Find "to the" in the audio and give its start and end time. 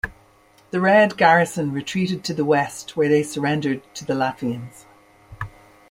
2.23-2.43, 3.93-4.15